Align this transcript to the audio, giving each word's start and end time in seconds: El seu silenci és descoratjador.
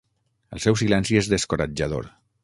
El 0.55 0.61
seu 0.65 0.77
silenci 0.79 1.19
és 1.21 1.29
descoratjador. 1.33 2.09